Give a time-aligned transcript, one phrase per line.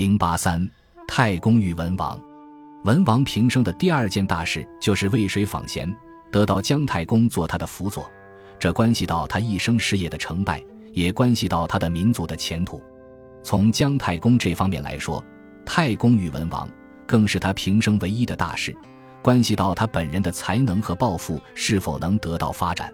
[0.00, 0.66] 零八三，
[1.06, 2.18] 太公遇文王。
[2.84, 5.94] 文王平生的第二件大事就是渭水访贤，
[6.32, 8.10] 得到姜太公做他的辅佐，
[8.58, 12.80] 这关系到他一生事业的成败，也关系到他的民族的前途。
[13.42, 15.22] 从姜太公这方面来说，
[15.66, 16.66] 太公遇文王
[17.06, 18.74] 更是他平生唯一的大事，
[19.20, 22.90] 关系到他本人的才能和抱负是否能得到发展。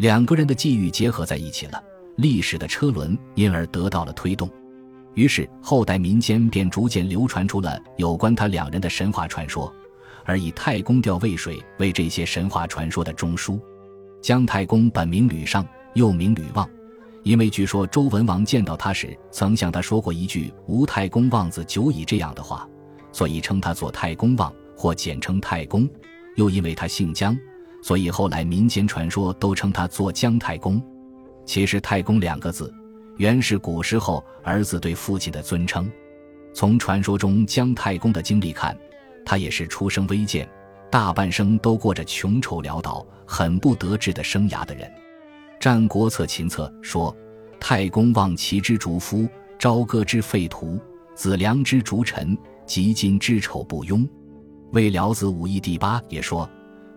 [0.00, 1.80] 两个人的际遇结合在一起了，
[2.16, 4.50] 历史的车轮因而得到了推动。
[5.14, 9.72] 于是，后代民间便逐渐流传出了有关他两人的神话传说，
[10.24, 13.60] 而以太公钓渭水为这些神话传说的中枢。
[14.22, 16.66] 姜太公本名吕尚，又名吕望，
[17.24, 22.66] 因为据说周文王见到他时曾向他说过一句“吾太公望子久矣”这样的话，
[23.12, 25.88] 所以称他做太公望，或简称太公。
[26.36, 27.36] 又因为他姓姜，
[27.82, 30.82] 所以后来民间传说都称他做姜太公。
[31.44, 32.72] 其实“太公”两个字。
[33.16, 35.90] 原是古时候儿子对父亲的尊称。
[36.54, 38.76] 从传说中姜太公的经历看，
[39.24, 40.48] 他也是出生微贱，
[40.90, 44.86] 大半生都过着穷愁潦倒、很不得志的生涯的人。
[45.58, 47.16] 《战国策·秦策》说
[47.60, 50.78] ：“太公望其之逐夫，朝歌之废徒，
[51.14, 54.00] 子良之逐臣，及今之丑不庸。”
[54.72, 56.48] 《魏辽子武义》第八也说：“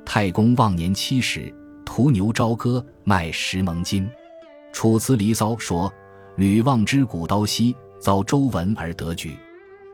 [0.05, 1.53] 太公望年七十，
[1.85, 4.03] 屠牛朝歌，卖十蒙金。”
[4.73, 5.93] 《楚辞·离骚》说。
[6.35, 9.37] 吕望之古刀兮，遭周文而得举。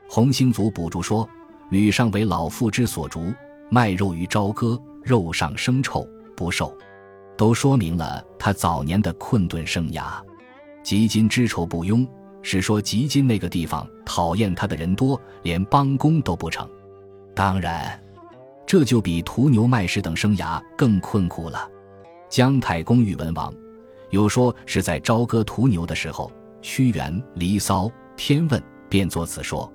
[0.09, 1.27] 洪兴祖补注说
[1.69, 3.31] ：“吕尚为老妇之所逐，
[3.69, 6.75] 卖肉于朝歌，肉上生臭，不受。”
[7.37, 10.19] 都说明了他早年的困顿生涯。
[10.83, 12.07] 及今知丑不庸，
[12.41, 16.67] 是说及今那个地方讨厌他的人多，连帮工都不成。
[17.35, 17.99] 当然，
[18.65, 21.69] 这就比屠牛卖食等生涯更困苦了。
[22.29, 23.53] 姜太公遇文王。
[24.11, 26.31] 有说是在朝歌屠牛的时候，
[26.61, 28.59] 屈原《离骚》《天问》
[28.89, 29.65] 便作此说，《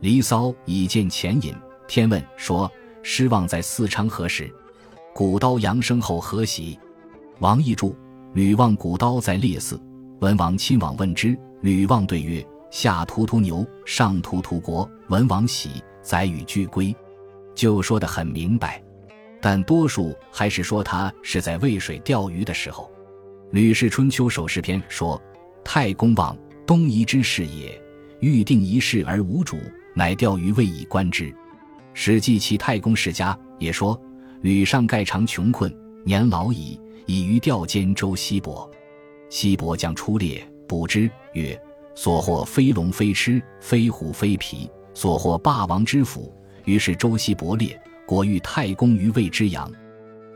[0.00, 1.52] 离骚》以见前引，
[1.88, 2.70] 《天问》说
[3.02, 4.52] 失望在四昌何时？
[5.14, 6.78] 古刀扬声后何喜？
[7.38, 7.96] 王懿注：
[8.34, 9.80] 吕望古刀在列寺，
[10.20, 14.88] 文王亲往问之，吕望对曰：下屠屠牛，上屠屠国。
[15.08, 16.94] 文王喜，载与俱归，
[17.54, 18.80] 就说得很明白。
[19.40, 22.84] 但多数还是说他是在渭水钓鱼的时候。
[23.52, 25.20] 《吕氏春秋·首饰篇》说
[25.64, 27.80] ：“太公望，东夷之士也。
[28.20, 29.58] 欲定一事而无主，
[29.92, 31.24] 乃钓鱼未以观之。”
[31.92, 34.00] 《史记·其太公世家》也说
[34.42, 35.74] ：“吕尚盖常穷困，
[36.04, 38.70] 年老矣，以渔钓兼周西伯。
[39.28, 41.60] 西伯将出猎，捕之，曰
[41.96, 46.32] ：‘所获非龙非螭，非虎非皮，所获霸王之斧。’
[46.66, 49.68] 于是周西伯猎，果遇太公于渭之阳。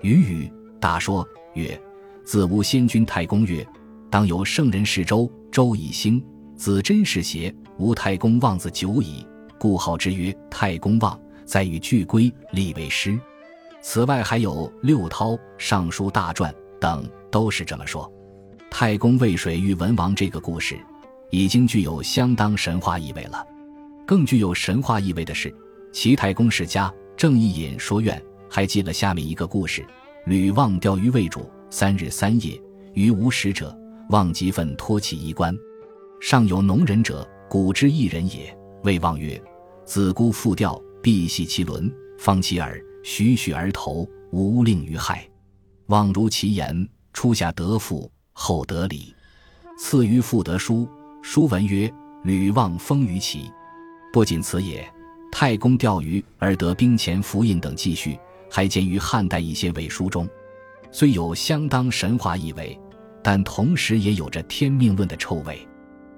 [0.02, 1.80] 禹语大说曰。”
[2.24, 3.66] 自无先君太公曰
[4.10, 6.24] ：“当有圣人世周，周以兴。
[6.56, 7.54] 子真是邪？
[7.78, 9.26] 吾太公望子久矣，
[9.58, 11.18] 故号之曰太公望。
[11.44, 13.18] 在与俱归，立为师。
[13.82, 18.10] 此外还有六韬、尚书大传等，都是这么说。
[18.70, 20.78] 太公渭水遇文王这个故事，
[21.30, 23.46] 已经具有相当神话意味了。
[24.06, 25.50] 更具有神话意味的是，
[25.92, 28.18] 《齐太公世家·正义隐说苑》
[28.48, 29.84] 还记了下面一个故事：
[30.24, 31.46] 吕望钓鱼为主。
[31.70, 32.60] 三日三夜，
[32.92, 33.76] 于无食者，
[34.10, 35.56] 望即奋托其衣冠。
[36.20, 38.56] 上有农人者，古之一人也。
[38.84, 39.40] 谓望曰
[39.84, 45.28] ：“子姑复钓，必系其轮，方其耳，徐徐而投，无令于害。”
[45.88, 49.14] 望如其言，初下得父，后得礼。
[49.78, 50.88] 赐于复得书，
[51.22, 51.92] 书文曰
[52.24, 53.50] ：“吕望封于齐。”
[54.12, 54.88] 不仅此也，
[55.32, 60.28] 太公钓鱼而得兵前符印等记叙，还见于汉代一些伪书中。
[60.94, 62.78] 虽有相当神话意味，
[63.20, 65.66] 但同时也有着天命论的臭味。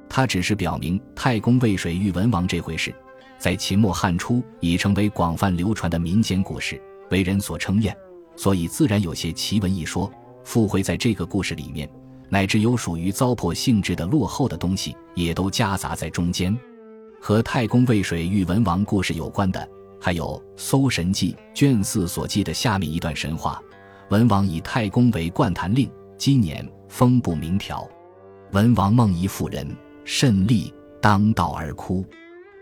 [0.06, 2.94] 它只是表明太公渭水遇文王这回事，
[3.38, 6.78] 在秦末汉初已成为广泛流传的民间故事，
[7.10, 7.97] 为人所称艳，
[8.36, 10.12] 所以自然有些奇闻异说
[10.44, 11.88] 附会在这个故事里面，
[12.28, 16.54] 乃至有属于糟粕性质的落后的东西，也都夹杂在中间。
[17.19, 19.66] 和太公渭水遇文王故事有关的，
[19.98, 23.59] 还有《搜神记》卷四所记的下面一段神话。
[24.08, 27.86] 文王以太公为灌坛令，今年风不明条。
[28.53, 29.68] 文王梦遗妇人，
[30.04, 32.04] 甚厉，当道而哭。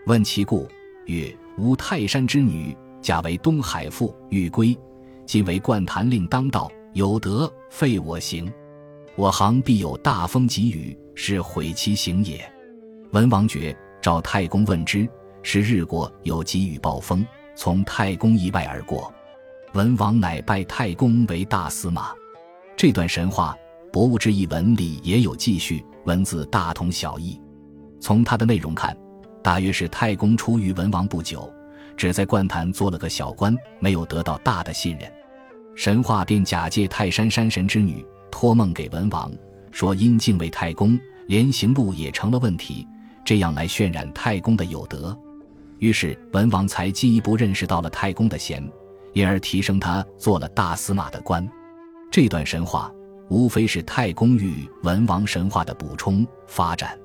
[0.07, 0.67] 问其故，
[1.05, 4.75] 曰：吾泰山之女，嫁为东海妇，欲归。
[5.27, 8.51] 今为灌坛令当道，有德废我行。
[9.15, 12.43] 我行必有大风疾雨，是毁其行也。
[13.11, 15.07] 文王觉，召太公问之，
[15.43, 17.23] 是日过有疾雨暴风，
[17.55, 19.13] 从太公意外而过。
[19.75, 22.13] 文王乃拜太公为大司马，
[22.77, 23.53] 这段神话
[23.91, 27.37] 《博物志》一文里也有记叙，文字大同小异。
[27.99, 28.95] 从它的内容看，
[29.43, 31.51] 大约是太公出于文王不久，
[31.97, 35.11] 只在灌坛做了个小官，没有得到大的信任。
[35.75, 39.29] 神话便假借泰山山神之女托梦给文王，
[39.71, 40.97] 说因敬畏太公，
[41.27, 42.87] 连行路也成了问题，
[43.25, 45.13] 这样来渲染太公的有德。
[45.79, 48.65] 于是文王才进一步认识到了太公的贤，
[49.15, 51.49] 因而提升他做了大司马的官。
[52.11, 52.91] 这段神话
[53.29, 56.95] 无非是太公与文王神话的补充发展，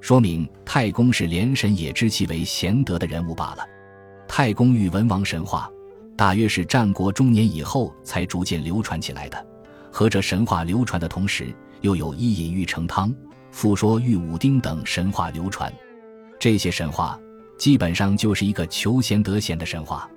[0.00, 3.64] 说明太公是连神也知其为贤德的人物罢了。
[4.26, 5.70] 太公与文王神话。
[6.14, 9.46] 大约是战国中年以后才逐渐流传起来的。
[9.90, 13.12] 和这神话流传的同时，又有一饮玉成汤、
[13.50, 15.72] 复说玉武丁等神话流传。
[16.38, 17.18] 这些神话
[17.58, 20.08] 基本上就是一个求贤得贤的神话。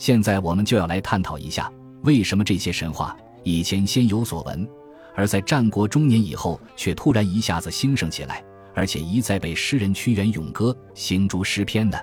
[0.00, 1.70] 现在我们就要来探讨一下，
[2.04, 3.14] 为什么这些神话
[3.44, 4.66] 以前先有所闻，
[5.14, 8.42] 而在战国中年以后却突然一下子兴盛起来，
[8.74, 11.98] 而且一再被诗人屈原咏歌，行诸诗篇呢？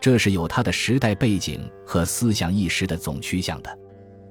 [0.00, 3.78] 这是有它的时代背景和思想意识的总趋向的。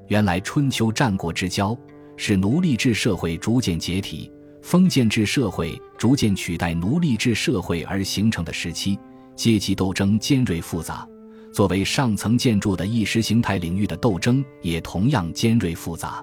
[0.07, 1.77] 原来春秋战国之交
[2.15, 8.97] 是奴隶制社会逐渐解体、封建制社会逐渐取代奴隶制社会而形成的时期，
[9.35, 11.05] 阶级斗争尖锐复杂。
[11.53, 16.21] 作为上层建筑的意识形态领域的斗争也同样尖锐复杂。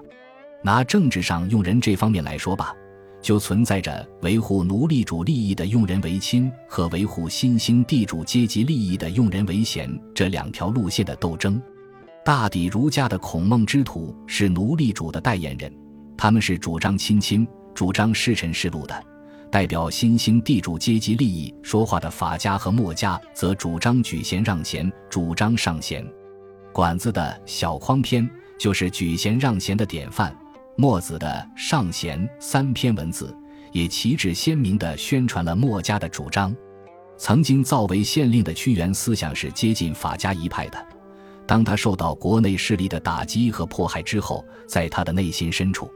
[0.61, 2.75] 拿政治上用人这方面来说吧。
[3.21, 11.61] 就存在着维护奴隶主利益的用人为亲和维护新兴地主阶级利益的用人为贤这两条路线的斗争。
[12.25, 15.71] 大抵儒家的孔孟之徒是奴隶主的代言人，
[16.17, 18.95] 他们是主张亲亲、主张事臣事禄的；
[19.51, 26.05] 代表新兴地主阶级利益说话的法家和墨家则主张举贤让贤，主张上贤。
[26.71, 28.27] 管子的小匡篇
[28.57, 30.33] 就是举贤让贤的典范。
[30.77, 31.27] 墨子的
[31.61, 33.35] 《上贤》三篇文字，
[33.73, 36.55] 也旗帜鲜明地宣传了墨家的主张。
[37.17, 40.87] 曾经造为县令的屈原，思想是接近法家一派的。
[41.45, 45.91] 当他受到国内势力的打击和迫害之后，在他的内心深处，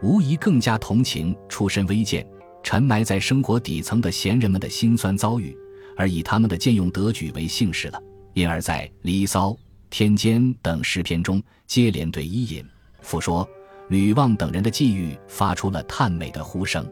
[0.00, 2.24] 无疑更加同情出身微贱、
[2.64, 5.56] 沉埋在生活底层的闲人们的辛酸遭遇，
[5.96, 8.02] 而以他们的见用得举为幸事了。
[8.32, 9.50] 因而，在《离骚》
[9.90, 12.64] 《天监》等诗篇中，接连对伊尹、
[13.00, 13.48] 傅说。
[13.88, 16.90] 吕望等人的际遇发出了叹美的呼声，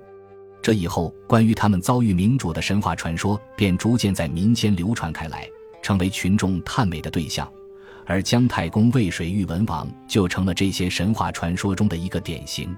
[0.61, 5.49] 这以后关于他们遭遇明主的神话传说便逐渐在民间流传开来，
[5.83, 7.51] 成为群众叹美的对象。
[8.05, 12.77] 而姜太公渭水遇文王就成了这些神话传说中的一个典型。